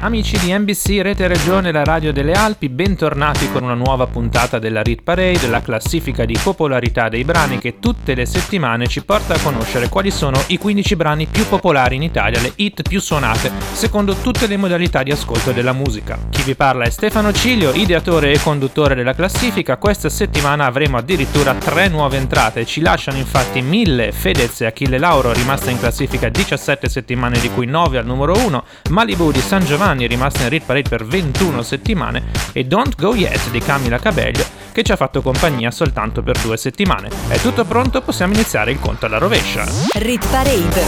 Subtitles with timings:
[0.00, 4.80] Amici di NBC Rete Regione la Radio delle Alpi, bentornati con una nuova puntata della
[4.80, 9.40] Rit Parade, la classifica di popolarità dei brani che tutte le settimane ci porta a
[9.40, 14.14] conoscere quali sono i 15 brani più popolari in Italia, le hit più suonate, secondo
[14.14, 16.16] tutte le modalità di ascolto della musica.
[16.30, 19.78] Chi vi parla è Stefano Ciglio, ideatore e conduttore della classifica.
[19.78, 25.32] Questa settimana avremo addirittura tre nuove entrate, ci lasciano infatti Mille, Fedez e Achille Lauro,
[25.32, 29.86] rimasta in classifica 17 settimane di cui 9 al numero 1, Malibu di San Giovanni
[29.88, 34.44] anni, rimasta in Rit Parade per 21 settimane, e Don't Go Yet di Camila Cabello,
[34.72, 37.08] che ci ha fatto compagnia soltanto per due settimane.
[37.28, 39.64] È tutto pronto, possiamo iniziare il conto alla rovescia.
[39.94, 40.82] Rit Parade,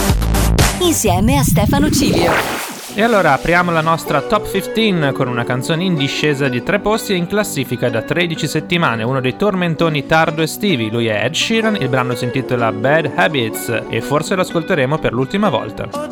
[0.79, 2.69] insieme a Stefano Cilio.
[2.93, 7.13] E allora apriamo la nostra top 15 con una canzone in discesa di tre posti
[7.13, 10.91] e in classifica da 13 settimane, uno dei tormentoni tardo estivi.
[10.91, 15.13] Lui è Ed Sheeran, il brano si intitola Bad Habits e forse lo ascolteremo per
[15.13, 15.87] l'ultima volta.
[15.91, 16.07] Oh,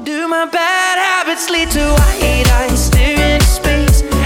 [1.30, 4.19] Rabbits lead to wide eyes staring into space.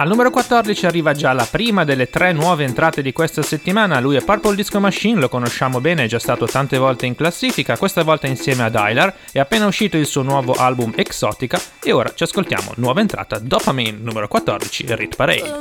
[0.00, 4.16] Al numero 14 arriva già la prima delle tre nuove entrate di questa settimana, lui
[4.16, 8.02] è Purple Disco Machine, lo conosciamo bene, è già stato tante volte in classifica, questa
[8.02, 12.22] volta insieme a Dylar, è appena uscito il suo nuovo album Exotica e ora ci
[12.22, 15.58] ascoltiamo nuova entrata Dopamine numero 14, Rit Parade.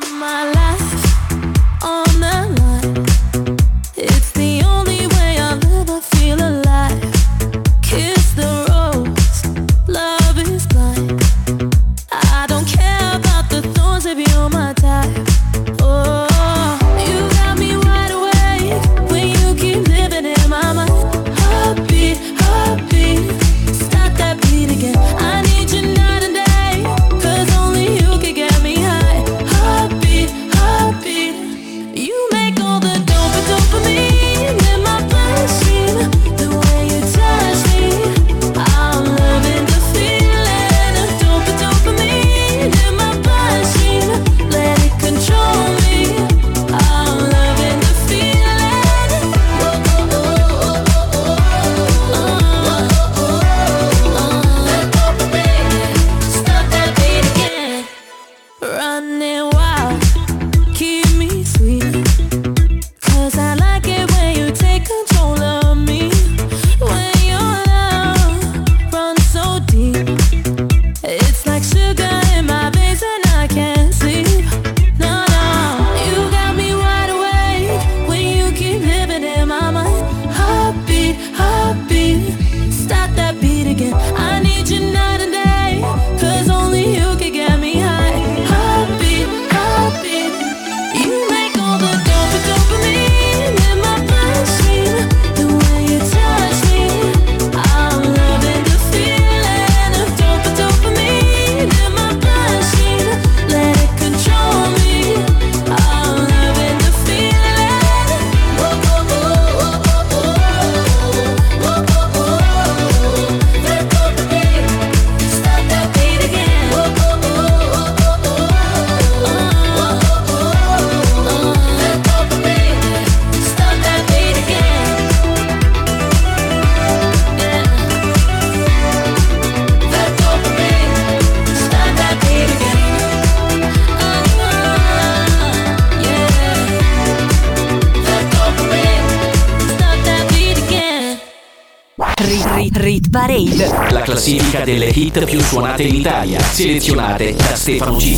[142.80, 143.92] Parade.
[143.92, 148.16] La classifica delle hit più suonate in Italia, selezionate da Stefano G.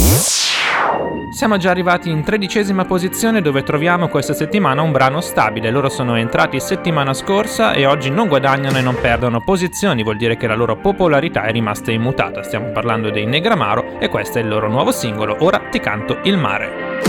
[1.35, 5.71] Siamo già arrivati in tredicesima posizione dove troviamo questa settimana un brano stabile.
[5.71, 10.37] Loro sono entrati settimana scorsa e oggi non guadagnano e non perdono posizioni, vuol dire
[10.37, 12.43] che la loro popolarità è rimasta immutata.
[12.43, 16.37] Stiamo parlando dei Negramaro e questo è il loro nuovo singolo, Ora ti canto il
[16.37, 16.99] mare.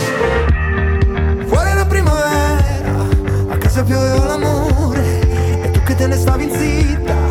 [1.45, 3.09] Fuori la primavera,
[3.49, 5.21] a casa pioveva l'amore
[5.65, 7.22] E tu che te ne stavi zitta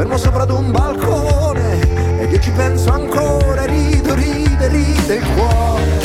[0.00, 6.00] fermo sopra ad un balcone Ed io ci penso ancora, rido, ride, ride il cuore.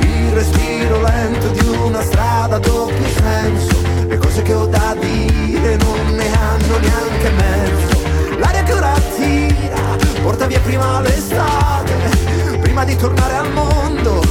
[0.00, 3.76] Il respiro lento di una strada a doppio senso
[4.08, 8.38] Le cose che ho da dire non ne hanno neanche mezzo.
[8.38, 11.94] L'aria che ora tira porta via prima l'estate
[12.60, 14.22] Prima di tornare al mondo,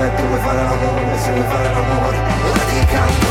[0.00, 3.29] silenzio perfetto vuoi fare l'amore, se vuoi fare l'amore, ora ti canto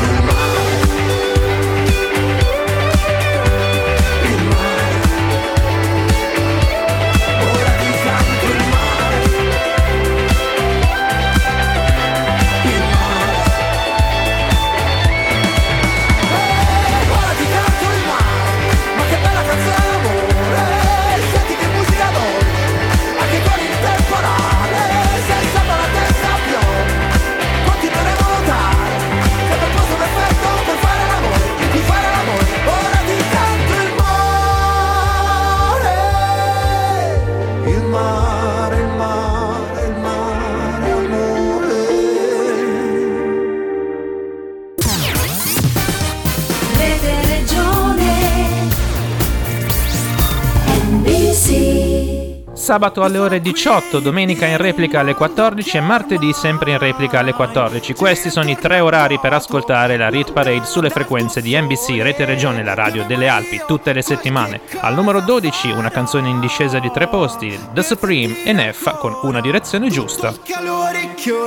[52.69, 57.33] Sabato alle ore 18, domenica in replica alle 14 e martedì sempre in replica alle
[57.33, 57.95] 14.
[57.95, 62.25] Questi sono i tre orari per ascoltare la Rit Parade sulle frequenze di NBC, Rete
[62.25, 64.61] Regione, la radio delle Alpi, tutte le settimane.
[64.81, 69.17] Al numero 12 una canzone in discesa di tre posti, The Supreme e Neffa con
[69.23, 70.31] una direzione giusta.
[70.43, 71.39] calore E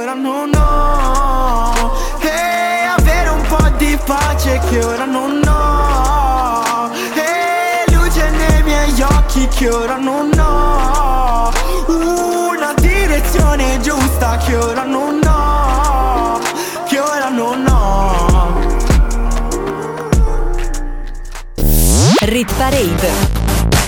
[3.77, 11.02] di pace che ora non ho E luce nei miei occhi che ora non ho
[14.23, 16.39] giusta che ora non ho
[16.87, 18.61] Che ora non ho
[22.21, 23.11] Rit Parade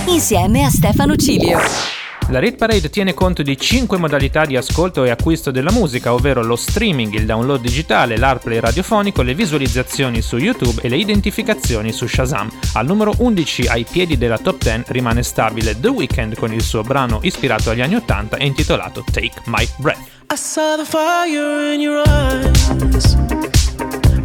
[0.07, 1.94] insieme a Stefano Cilio.
[2.29, 6.43] La Rit Parade tiene conto di 5 modalità di ascolto e acquisto della musica, ovvero
[6.43, 12.07] lo streaming, il download digitale, l'AirPlay radiofonico, le visualizzazioni su YouTube e le identificazioni su
[12.07, 12.49] Shazam.
[12.73, 16.81] Al numero 11 ai piedi della top 10 rimane stabile The Weeknd con il suo
[16.81, 20.13] brano ispirato agli anni 80 e intitolato Take My Breath.
[20.33, 22.67] I saw the fire in your eyes.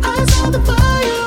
[0.02, 1.19] I saw the fire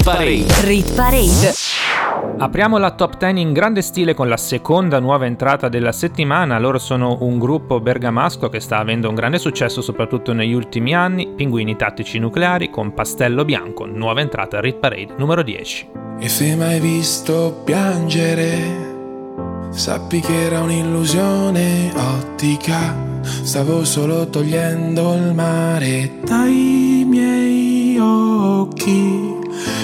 [0.00, 0.66] rit, Parade.
[0.66, 1.52] rit parade.
[2.38, 6.58] Apriamo la top 10 in grande stile con la seconda nuova entrata della settimana.
[6.58, 11.28] Loro sono un gruppo bergamasco che sta avendo un grande successo soprattutto negli ultimi anni.
[11.34, 15.88] Pinguini tattici nucleari con Pastello Bianco, nuova entrata Rit Parade numero 10.
[16.18, 23.08] E se mai visto piangere, sappi che era un'illusione ottica.
[23.22, 29.39] Stavo solo togliendo il mare dai miei occhi.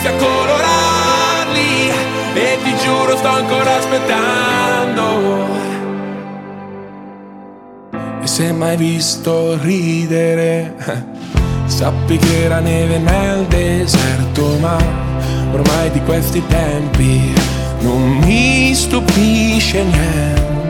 [0.00, 1.90] venissi a colorarli,
[2.34, 5.48] e ti giuro sto ancora aspettando.
[8.22, 10.74] E se mai visto ridere,
[11.66, 14.76] sappi che era neve nel deserto, ma
[15.52, 17.32] ormai di questi tempi
[17.80, 20.69] non mi stupisce niente.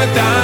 [0.00, 0.39] ancora aspettando.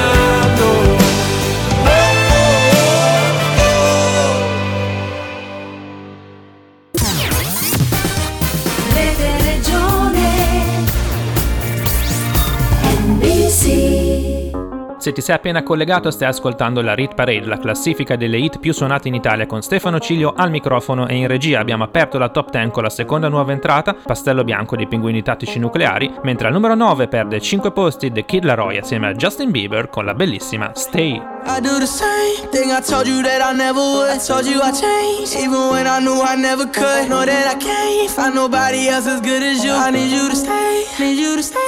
[15.06, 18.72] Se ti sei appena collegato stai ascoltando la Rit Parade, la classifica delle hit più
[18.72, 22.50] suonate in Italia con Stefano Ciglio al microfono e in regia abbiamo aperto la top
[22.50, 26.74] 10 con la seconda nuova entrata, Pastello Bianco dei Pinguini Tattici Nucleari, mentre al numero
[26.74, 31.12] 9 perde 5 posti The Kid Laroi assieme a Justin Bieber con la bellissima Stay.
[31.12, 34.10] I do the same thing I told you that I never would.
[34.10, 37.06] I told you I changed, even when I knew I never could.
[37.06, 39.70] Know that I can't find nobody else as good as you.
[39.70, 41.60] I need you to stay, need you to stay.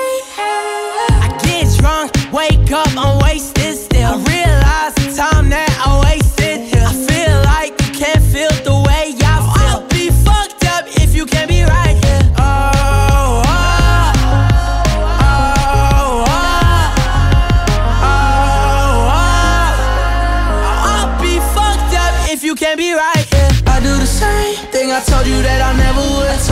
[1.22, 4.14] I get drunk, wake up, I'm wasted still.
[4.14, 6.17] I realize the time that I wasted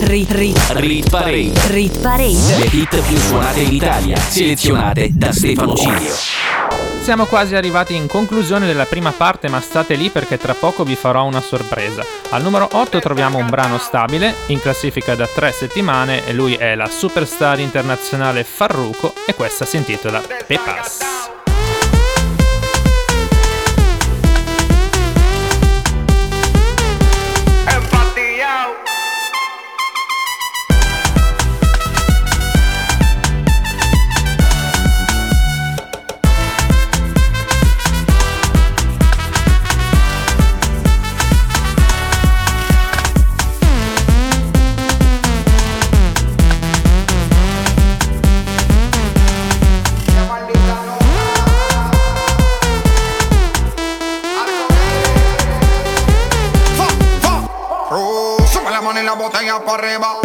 [0.00, 1.52] Rit Rit Rit Parade.
[1.68, 6.14] Rit Parade Le hit più suonate in Italia, selezionate da Stefano Cilio.
[7.00, 10.96] Siamo quasi arrivati in conclusione della prima parte, ma state lì perché tra poco vi
[10.96, 12.04] farò una sorpresa.
[12.30, 16.74] Al numero 8 troviamo un brano stabile, in classifica da tre settimane, e lui è
[16.74, 21.23] la superstar internazionale Farruko e questa si intitola Pepas.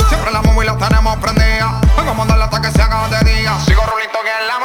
[0.09, 1.79] Siempre la móvil la tenemos prendida.
[1.95, 3.55] Vengo a mandarla hasta que se haga de día.
[3.63, 4.58] Sigo rulito que es la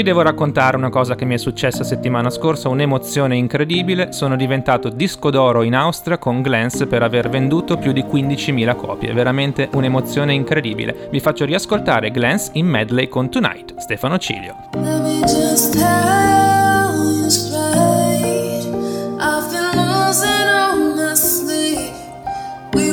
[0.00, 4.14] Vi devo raccontare una cosa che mi è successa settimana scorsa, un'emozione incredibile.
[4.14, 9.12] Sono diventato disco d'oro in Austria con Glance per aver venduto più di 15.000 copie.
[9.12, 11.08] Veramente un'emozione incredibile.
[11.10, 14.70] Vi faccio riascoltare Glance in medley con Tonight, Stefano Cilio.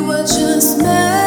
[0.10, 1.27] Let just meant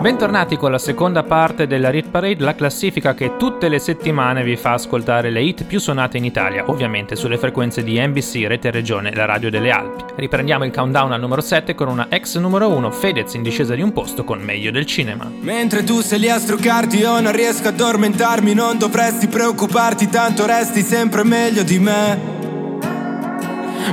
[0.00, 4.56] Bentornati con la seconda parte della Rit Parade, la classifica che tutte le settimane vi
[4.56, 9.14] fa ascoltare le hit più suonate in Italia, ovviamente sulle frequenze di NBC, Rete Regione,
[9.14, 10.04] la radio delle Alpi.
[10.16, 13.82] Riprendiamo il countdown al numero 7 con una ex numero 1, Fedez in discesa di
[13.82, 15.30] un posto con meglio del cinema.
[15.40, 20.44] Mentre tu sei lì a struccarti io non riesco ad addormentarmi Non dovresti preoccuparti tanto
[20.44, 22.18] resti sempre meglio di me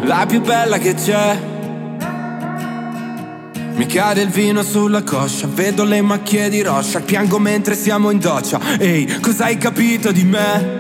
[0.04, 1.51] La più bella che c'è
[3.74, 8.20] mi cade il vino sulla coscia, vedo le macchie di roscia, piango mentre siamo in
[8.20, 8.60] doccia.
[8.78, 10.80] Ehi, cosa hai capito di me?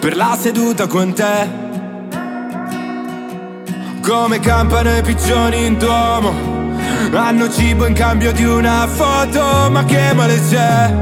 [0.00, 1.64] Per la seduta con te.
[4.02, 6.32] Come campano i piccioni in duomo,
[7.12, 10.94] hanno cibo in cambio di una foto, ma che male c'è?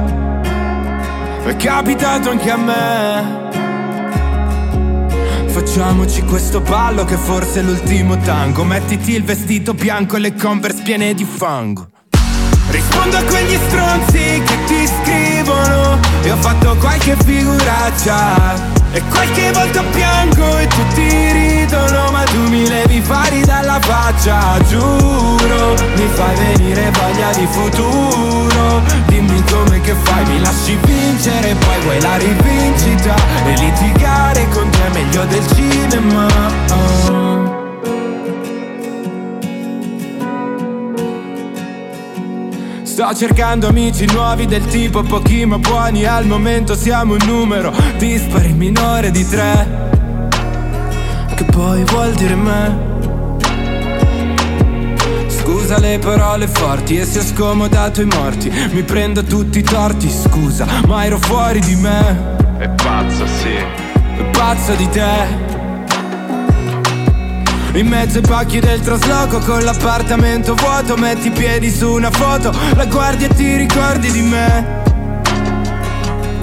[1.44, 3.63] È capitato anche a me.
[5.54, 8.64] Facciamoci questo ballo che forse è l'ultimo tango.
[8.64, 11.90] Mettiti il vestito bianco e le converse piene di fango.
[12.70, 16.00] Rispondo a quegli stronzi che ti scrivono.
[16.24, 18.72] E ho fatto qualche figuraccia.
[18.90, 24.60] E qualche volta piango e tutti ridono Ma tu mi levi fari dalla faccia.
[24.68, 28.82] Giuro, mi fai venire voglia di futuro.
[29.06, 33.14] Dimmi come che fai, mi lasci vincere Poi vuoi la rivincita.
[33.46, 34.03] E litigare
[35.14, 36.26] meglio del cinema
[36.72, 37.62] oh.
[42.82, 48.52] Sto cercando amici nuovi del tipo pochi ma buoni Al momento siamo un numero dispari
[48.52, 49.88] minore di tre
[51.34, 52.92] Che poi vuol dire me
[55.28, 60.08] Scusa le parole forti e si è scomodato i morti Mi prendo tutti i torti,
[60.10, 63.83] scusa, ma ero fuori di me È pazzo, sì.
[64.32, 65.52] Pazzo di te.
[67.74, 72.52] In mezzo ai pacchi del trasloco con l'appartamento vuoto Metti i piedi su una foto,
[72.76, 74.82] la guardi e ti ricordi di me.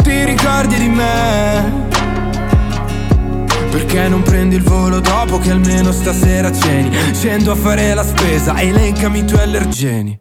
[0.04, 1.90] Ti ricordi di me.
[3.72, 6.92] Perché non prendi il volo dopo che almeno stasera ceni?
[7.14, 10.20] Scendo a fare la spesa, elencami i tuoi allergeni.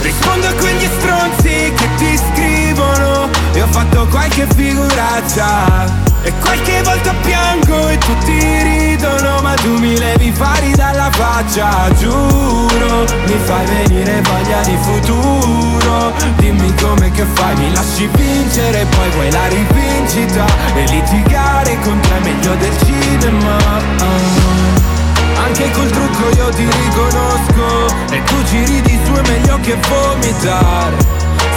[0.00, 7.12] Rispondo a quegli stronzi che ti scrivono E ho fatto qualche figuraccia E qualche volta
[7.20, 14.22] piango e tutti ridono Ma tu mi levi fari dalla faccia Giuro, mi fai venire
[14.22, 16.12] voglia di futuro.
[16.36, 22.16] Dimmi come che fai, mi lasci vincere Poi vuoi la rivincita E litigare con te
[22.16, 23.56] è meglio del cinema.
[23.98, 25.42] Ah.
[25.44, 30.96] Anche col trucco io ti riconosco E tu ci ridi su è meglio che vomitare.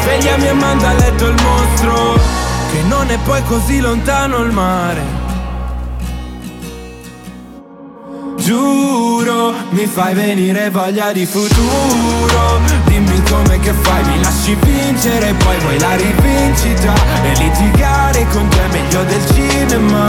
[0.02, 5.02] Svegliami e manda a letto il mostro Che non è poi così lontano il mare
[8.36, 15.58] Giuro, mi fai venire voglia di futuro Dimmi come che fai, mi lasci vincere Poi
[15.58, 20.06] vuoi la rivincita E litigare con te è meglio del cinema.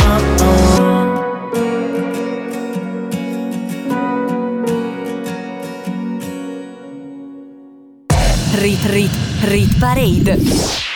[8.58, 10.87] Rit Rit Rit Parade.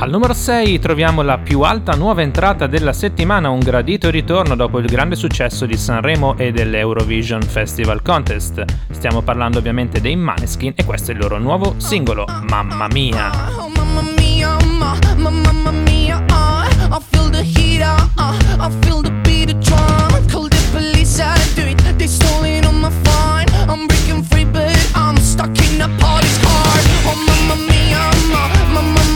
[0.00, 4.78] Al numero 6 troviamo la più alta nuova entrata della settimana, un gradito ritorno dopo
[4.78, 8.64] il grande successo di Sanremo e dell'Eurovision Festival Contest.
[8.90, 13.30] Stiamo parlando ovviamente dei Maneskin e questo è il loro nuovo singolo, Mamma Mia.
[13.58, 18.22] Oh, mamma mia, ma- mamma mia, uh, I feel the heat, uh,
[18.60, 20.26] I feel the beat of drum.
[20.30, 21.82] Call the police, I do it.
[21.96, 23.46] They stolen on my phone.
[23.68, 26.86] I'm breaking free, but I'm stuck in the party's heart.
[27.04, 27.98] Oh, mamma mia,
[28.30, 29.07] ma- mamma mia,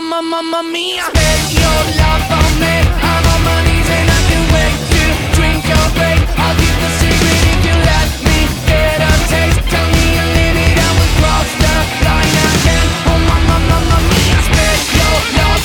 [0.00, 1.04] mamma, mamma mia.
[1.08, 2.74] Spend your love on me.
[3.00, 5.02] I'm on my knees and I can wait to
[5.36, 9.60] drink your brain I'll keep the secret if you let me get a taste.
[9.72, 12.86] Tell me a limit, I will cross the line again.
[13.08, 14.38] Oh mamma, mamma mia.
[14.44, 15.55] Spend your love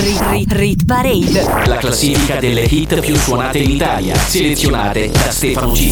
[0.00, 1.66] Rit, rit, rit Parade.
[1.66, 5.90] La classifica delle hit più suonate in Italia, selezionate da Stefano G.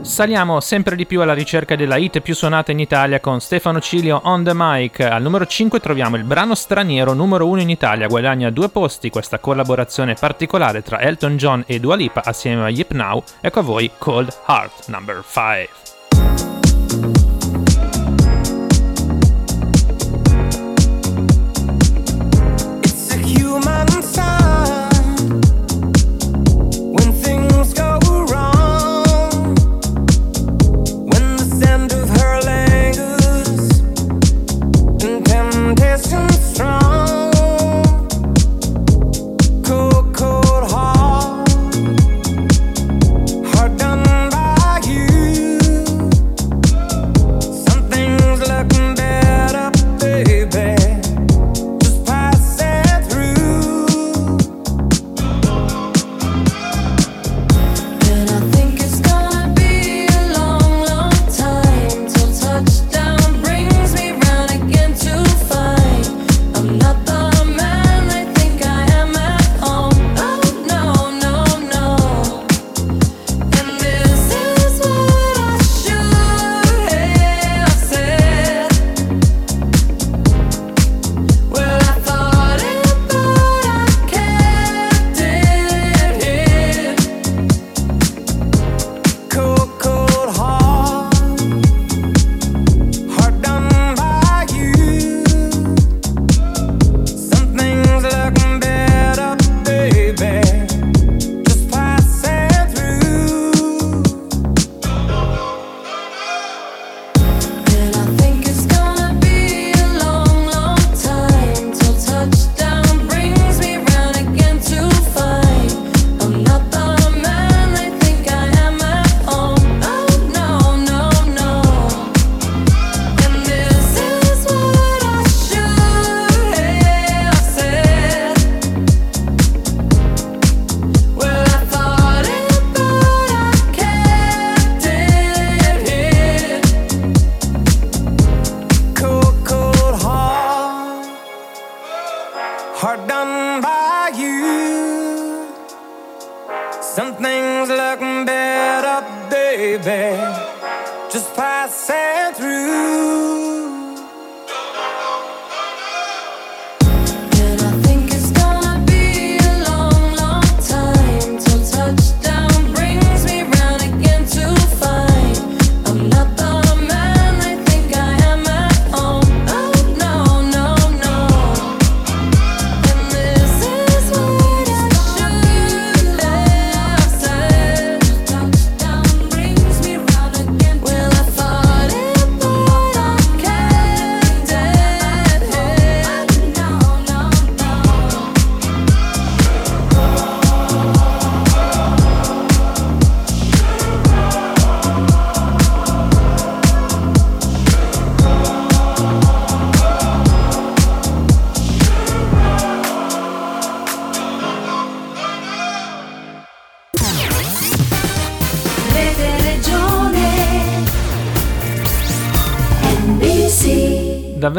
[0.00, 4.20] Saliamo sempre di più alla ricerca della hit più suonata in Italia con Stefano Cilio
[4.24, 4.98] on the mic.
[4.98, 9.38] Al numero 5 troviamo il brano straniero numero 1 in Italia, guadagna due posti questa
[9.38, 13.22] collaborazione particolare tra Elton John e Dua Lipa assieme a Yip Now.
[13.40, 15.91] Ecco a voi Cold Heart number 5.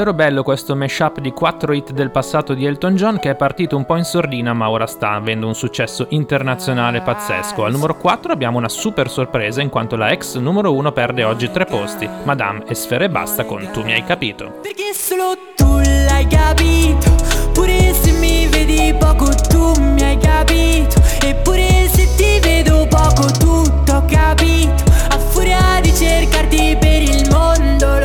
[0.03, 3.77] Davvero bello questo mashup di 4 hit del passato di Elton John che è partito
[3.77, 7.63] un po' in sordina ma ora sta avendo un successo internazionale pazzesco.
[7.63, 11.49] Al numero 4 abbiamo una super sorpresa in quanto la ex numero 1 perde oggi
[11.49, 12.09] 3 posti.
[12.25, 14.59] Madame e Sfere Basta con Tu mi hai capito.
[14.61, 17.09] Perché solo tu l'hai capito
[17.53, 23.93] Pure se mi vedi poco tu mi hai capito Eppure se ti vedo poco tutto
[23.93, 28.02] ho capito A furia di cercarti per il mondo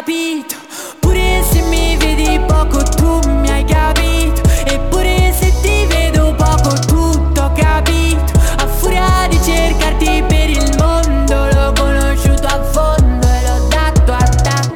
[0.00, 0.56] capito?
[0.98, 4.40] Pure se mi vedi poco tu mi hai capito.
[4.64, 8.32] Eppure se ti vedo poco tutto ho capito.
[8.56, 14.24] A furia di cercarti per il mondo L'ho conosciuto a fondo e l'ho dato a
[14.24, 14.72] te.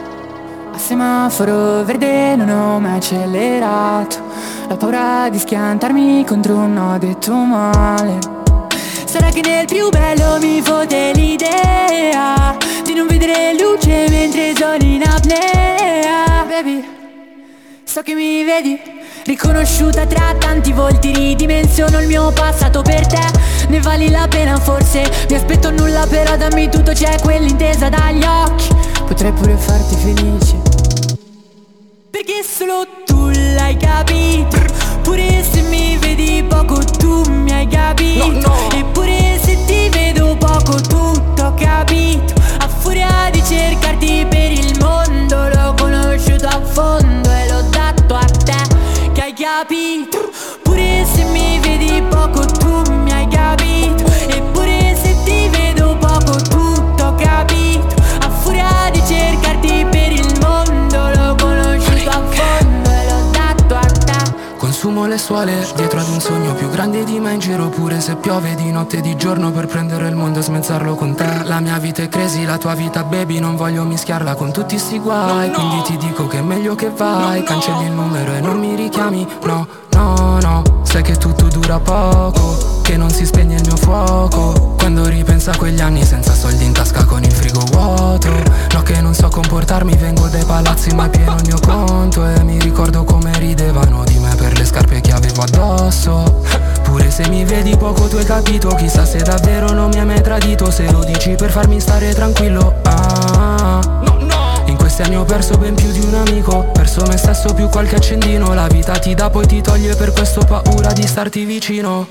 [0.75, 4.17] A semaforo verde non ho mai accelerato.
[4.69, 8.44] La paura di schiantarmi contro un no detto male
[9.15, 15.05] Sarà che nel più bello mi fode l'idea Di non vedere luce mentre sono in
[15.07, 16.85] apnea Baby,
[17.85, 18.77] so che mi vedi
[19.25, 23.23] Riconosciuta tra tanti volti Ridimensiono il mio passato per te.
[23.69, 28.67] Ne vali la pena forse Mi aspetto nulla però dammi tutto C'è quell'intesa dagli occhi.
[29.07, 30.57] Potrei pure farti felice.
[32.11, 38.53] Perché solo tu l'hai capito Pure se mi vedi poco tu mi hai capito.
[38.75, 42.35] Eppure se ti vedo poco tutto ho capito.
[42.59, 48.25] A furia di cercarti per il mondo L'ho conosciuto a fondo e l'ho dato a
[48.25, 50.24] te Che hai capito
[65.45, 68.17] Consumo le suole dietro ad un sogno più grande di me in giro pure se
[68.17, 71.45] piove di notte e di giorno per prendere il mondo e smezzarlo con te.
[71.45, 74.99] La mia vita è crazy, la tua vita baby non voglio mischiarla con tutti sti
[74.99, 75.51] guai.
[75.51, 77.43] Quindi ti dico che è meglio che vai.
[77.43, 79.27] Cancelli il numero e non mi richiami.
[79.43, 84.75] No, no, no Sai che tutto dura poco Che non si spegne il mio fuoco.
[84.79, 88.31] Quando ripenso a quegli anni senza soldi in tasca con il frigo vuoto.
[88.73, 92.27] No che non so comportarmi Vengo dai palazzi ma è pieno il mio conto.
[92.27, 96.43] E mi ricordo come ridevano di me per le scarpe che avevo addosso.
[96.83, 100.21] Pure se mi vedi poco tu hai capito Chissà se davvero non mi hai mai
[100.21, 100.71] tradito.
[100.71, 104.04] Se lo dici per farmi stare tranquillo ah, In questi
[105.03, 108.55] anni ho perso ben più di un amico Perso me stesso più qualche accendino.
[108.55, 112.07] La vita ti dà poi ti toglie Per questo ho paura di starti vicino.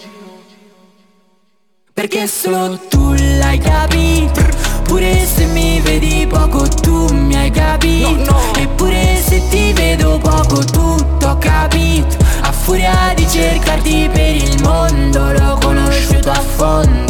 [1.93, 4.41] Perché solo tu l'hai capito
[4.83, 8.35] Pure se mi vedi poco tu mi hai capito.
[8.57, 12.17] Eppure se ti vedo poco tutto ho capito.
[12.41, 17.02] A furia di cercarti per il mondo L'ho conosciuto a fondo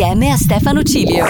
[0.00, 1.26] insieme a Stefano Cilio.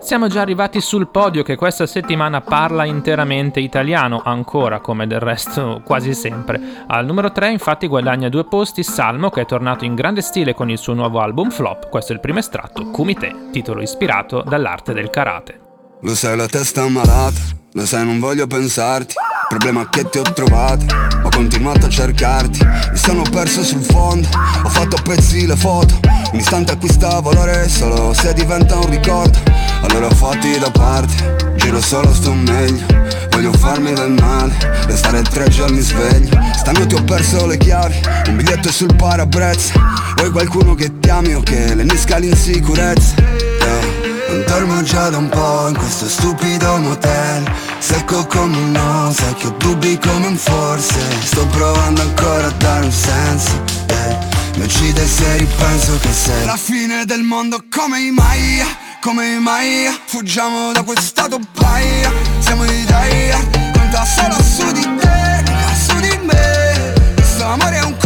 [0.00, 5.80] Siamo già arrivati sul podio che questa settimana parla interamente italiano, ancora come del resto
[5.84, 6.60] quasi sempre.
[6.88, 10.70] Al numero 3 infatti guadagna due posti Salmo che è tornato in grande stile con
[10.70, 15.10] il suo nuovo album Flop, questo è il primo estratto, Kumite, titolo ispirato dall'arte del
[15.10, 15.60] karate.
[16.00, 17.40] Lo sai la testa è malata,
[17.74, 19.14] lo sai non voglio pensarti
[19.48, 20.84] Problema che ti ho trovato,
[21.22, 22.64] ho continuato a cercarti.
[22.92, 24.26] Mi sono perso sul fondo,
[24.62, 25.98] ho fatto a pezzi le foto.
[26.32, 29.38] Un istante acquista valore solo se diventa un ricordo.
[29.82, 32.86] Allora fatti da parte, giro solo sto meglio.
[33.30, 34.54] Voglio farmi del male,
[34.86, 36.38] restare tre giorni sveglio.
[36.56, 39.74] Stanotte ho perso le chiavi, un biglietto sul parabrezza.
[40.16, 43.14] Vuoi qualcuno che ti ami o che lenisca l'insicurezza?
[43.18, 44.12] Yeah.
[44.28, 47.73] Non dormo già da un po' in questo stupido motel
[48.06, 51.00] Secco come un no, sai che ho dubbi come un forse.
[51.22, 54.18] Sto provando ancora a dare un senso eh.
[54.56, 58.66] Mi uccide se ripenso che sei La fine del mondo come i Maya,
[59.00, 65.44] come i Maya Fuggiamo da quest'stato paia Siamo i die, conta solo su di te,
[65.86, 66.92] su di me.
[67.14, 67.96] Questo amore è un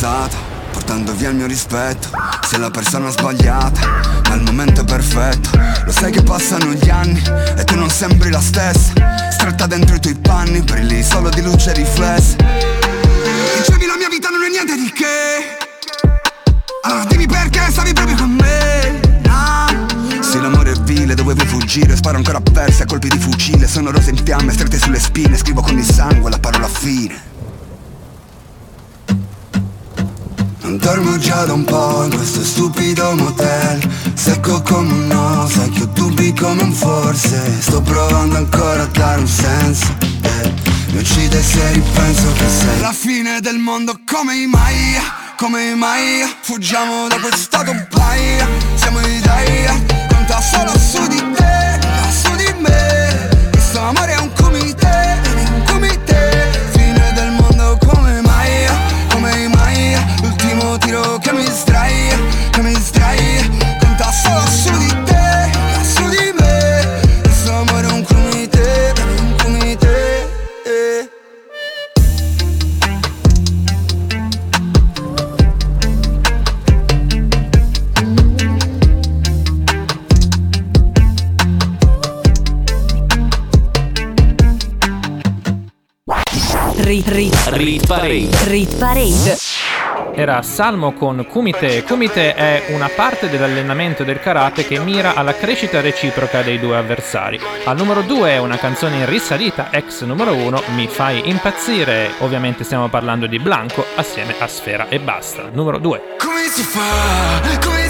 [0.00, 2.08] passata Portando via il mio rispetto.
[2.48, 3.80] Sei la persona sbagliata
[4.28, 5.50] Ma il momento è perfetto.
[5.84, 7.20] Lo sai che passano gli anni
[7.56, 8.92] E tu non sembri la stessa.
[9.30, 12.36] Stretta dentro i tuoi panni Brilli solo di luce riflessa.
[12.36, 15.58] Dicevi la mia vita non è niente di che.
[16.82, 19.00] Allora dimmi perché stavi proprio con me.
[20.20, 21.96] Se l'amore è vile, dovevo fuggire.
[21.96, 23.66] Sparo ancora perse a colpi di fucile.
[23.66, 25.36] Sono rose in fiamme, strette sulle spine.
[25.36, 27.39] Scrivo con il sangue la parola fine.
[30.70, 33.80] Non dormo già da un po' in questo stupido motel.
[34.14, 37.60] Secco come un no, sai che ho dubbi come un forse.
[37.60, 39.86] Sto provando ancora a dare un senso
[40.22, 40.54] eh.
[40.92, 43.98] Mi uccide se ripenso che sei La fine del mondo.
[44.06, 44.96] Come mai,
[45.36, 48.39] come mai Fuggiamo da questa compagnia,
[88.10, 88.44] Parade.
[88.50, 89.36] rit parade.
[90.16, 91.84] Era Salmo con Kumite.
[91.84, 97.38] Kumite è una parte dell'allenamento del karate che mira alla crescita reciproca dei due avversari.
[97.64, 102.10] Al numero 2 è una canzone in risalita, ex numero 1, Mi fai impazzire.
[102.18, 105.48] Ovviamente stiamo parlando di Blanco assieme a Sfera e Basta.
[105.52, 106.16] Numero 2.
[106.18, 107.89] Come si fa, come si fa,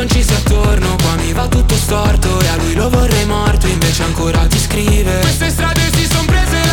[0.00, 0.96] non ci sei attorno.
[0.96, 5.18] Qua mi va tutto storto E a lui lo vorrei morto invece ancora ti scrive.
[5.20, 6.69] Queste strade si son prese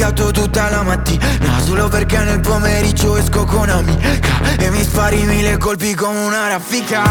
[0.00, 1.26] litigato tutta la mattina.
[1.64, 4.18] Solo perché nel pomeriggio esco con amica
[4.58, 7.02] E mi spari mille colpi come una raffica.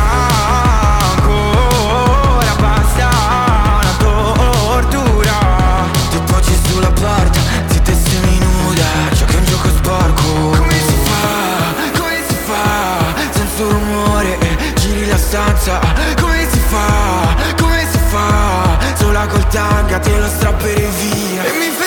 [1.15, 3.09] Ancora basta
[3.79, 5.37] una tortura.
[6.09, 10.57] Ti poggi sulla porta, zitta e seminuda Giochi un gioco sporco.
[10.57, 13.13] Come si fa, come si fa?
[13.31, 14.37] Senza rumore,
[14.75, 15.79] giri la stanza.
[16.19, 18.77] Come si fa, come si fa?
[18.95, 21.78] Sola col tanga te lo strapperei via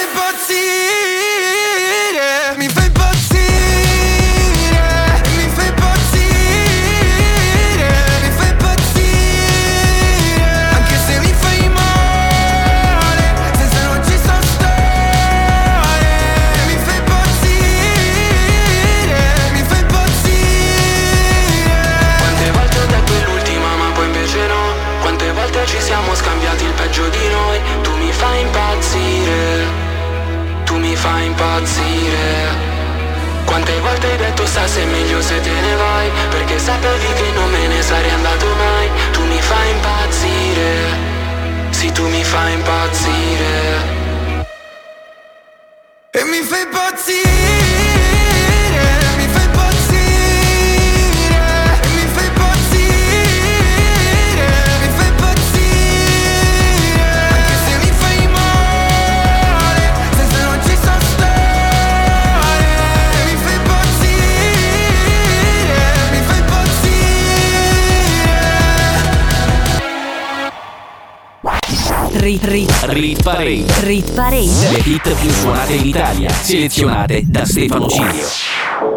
[73.33, 73.65] Parade.
[73.81, 74.71] rit parade.
[74.71, 78.27] Le hit più suonate in Italia, selezionate da Stefano Cilio.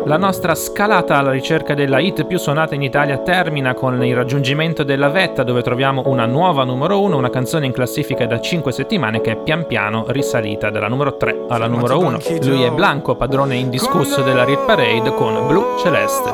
[0.06, 4.84] La nostra scalata alla ricerca della hit più suonata in Italia termina con il raggiungimento
[4.84, 9.22] della vetta dove troviamo una nuova numero 1, una canzone in classifica da 5 settimane
[9.22, 12.20] che è pian piano risalita dalla numero 3 alla numero 1.
[12.42, 16.34] Lui è Blanco, padrone indiscusso della Rit Parade con Blu Celeste.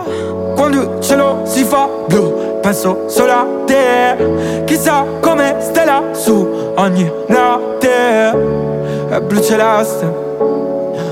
[0.56, 3.61] Quando il cielo si fa blu Penso solo a
[4.66, 8.60] Chissà come stai lassù ogni notte.
[9.10, 10.06] È blu celeste,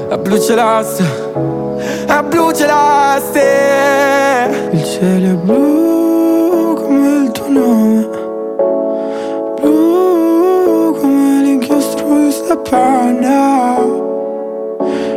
[0.10, 1.04] è blu celeste,
[2.08, 3.42] è blu celeste
[4.72, 8.08] Il cielo è blu come il tuo nome
[9.60, 13.78] Blu come l'inchiostro di sta penna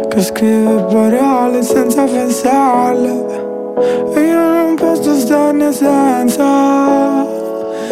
[0.09, 3.25] Che scrive parole senza pensarle.
[4.15, 7.41] E io non posso starne senza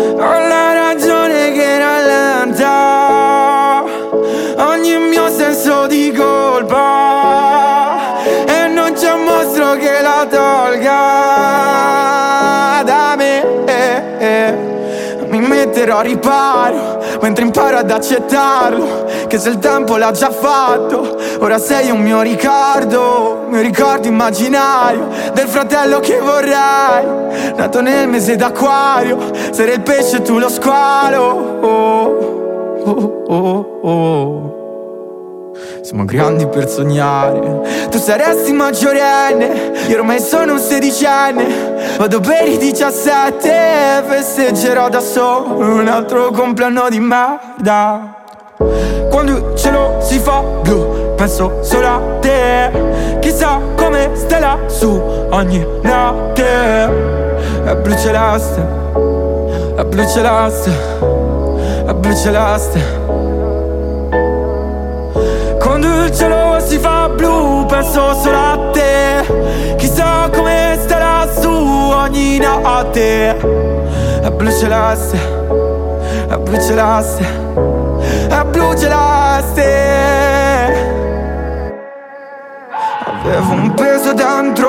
[0.00, 3.82] Ho la ragione che rallenta
[4.56, 8.16] Ogni mio senso di colpa.
[8.46, 10.94] E non c'è un mostro che la tolga
[12.84, 13.44] da me.
[15.28, 16.89] Mi metterò a riparo
[17.20, 22.20] mentre imparo ad accettarlo Che se il tempo l'ha già fatto Ora sei un mio
[22.20, 29.18] ricordo Mio ricordo immaginario Del fratello che vorrei Nato nel mese d'acquario
[29.50, 34.59] Sarei il pesce e tu lo squalo oh, oh, oh, oh.
[35.82, 37.88] Siamo grandi per sognare.
[37.90, 41.96] Tu saresti maggiorenne Io ormai sono un sedicenne.
[41.96, 48.16] Vado per i 17 Festeggerò da solo Un altro compleanno di merda.
[49.10, 53.18] Quando il cielo si fa blu Penso solo a te.
[53.20, 55.00] Chissà come stai lassù
[55.30, 57.18] Ogni notte.
[57.64, 58.60] È blu celeste
[59.76, 60.70] È blu celeste
[61.86, 63.29] È blu celeste
[66.10, 69.76] il cielo si fa blu penso solo a te.
[69.76, 73.36] Chissà come stai lassù ogni notte.
[74.22, 75.16] È blu celeste,
[76.28, 77.24] è blu celeste,
[78.28, 79.68] è blu celeste
[83.06, 84.68] Avevo un peso dentro,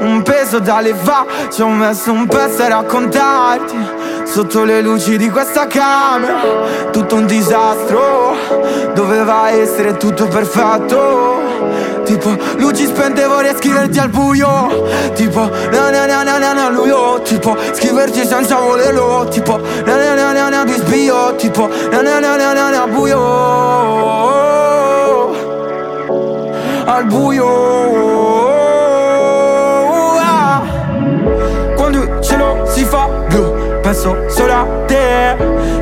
[0.00, 1.50] un peso da levare.
[1.52, 3.97] Ci ho messo un pezzo a raccontarti
[4.30, 6.40] Sotto le luci di questa camera
[6.92, 8.36] Tutto un disastro
[8.92, 11.40] Doveva essere tutto perfetto
[12.04, 17.20] Tipo luci spente vorrei scriverti al buio Tipo na na na na na na luio
[17.22, 22.20] Tipo scriverti senza volerlo Tipo na na na na na di sbio Tipo na na
[22.20, 23.18] na na na na buio
[26.86, 28.27] Al buio
[33.88, 35.34] Penso solo a te.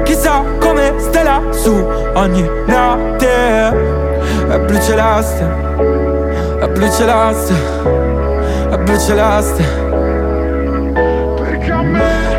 [0.05, 1.75] Chissà come stai lassù
[2.15, 3.25] ogni notte.
[4.49, 5.43] È blu celeste
[6.61, 7.53] È blu celeste
[8.71, 9.65] È blu celeste.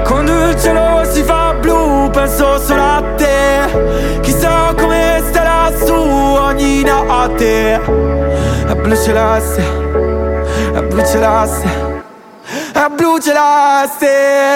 [0.05, 4.21] Quando il cielo si fa blu Penso solo a te.
[4.21, 7.73] Chissà come stai lassù ogni notte.
[7.73, 9.61] È blu celeste
[10.75, 11.67] È blu celeste
[12.71, 14.55] È blu celeste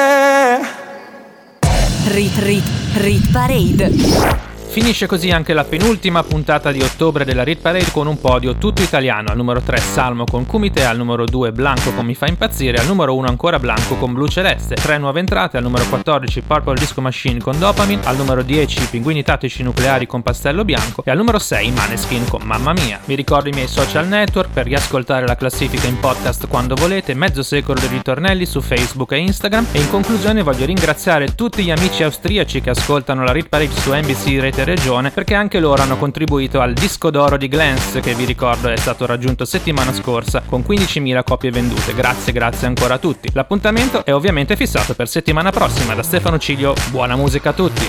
[2.12, 2.64] Rit Rit
[2.96, 4.51] Rit Parade.
[4.72, 8.82] Finisce così anche la penultima puntata di ottobre della Rit Parade con un podio tutto
[8.82, 9.30] italiano.
[9.30, 12.88] Al numero 3 Salmo con Kumite, al numero 2 Blanco con Mi fa impazzire, al
[12.88, 14.76] numero 1 ancora Blanco con Blu Celeste.
[14.76, 19.24] Tre nuove entrate, al numero 14 Purple Disco Machine con Dopamine, al numero 10 Pinguini
[19.24, 22.98] Tattici Nucleari con Pastello Bianco e al numero 6 Maneskin con Mamma Mia.
[23.04, 27.44] Vi ricordo i miei social network per riascoltare la classifica in podcast quando volete, mezzo
[27.44, 32.04] secolo di ritornelli su Facebook e Instagram e in conclusione voglio ringraziare tutti gli amici
[32.04, 36.60] austriaci che ascoltano la Rit Parade su NBC Rete Regione perché anche loro hanno contribuito
[36.60, 41.24] al disco d'oro di Glance che vi ricordo è stato raggiunto settimana scorsa con 15.000
[41.24, 41.94] copie vendute.
[41.94, 43.30] Grazie, grazie ancora a tutti.
[43.34, 46.76] L'appuntamento è ovviamente fissato per settimana prossima da Stefano Ciglio.
[46.90, 47.86] Buona musica a tutti.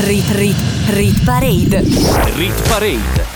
[0.00, 0.56] Rit Rit
[0.90, 1.80] Rit Parade.
[2.34, 3.35] Rit Parade.